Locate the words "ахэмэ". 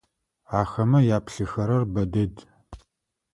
0.59-0.99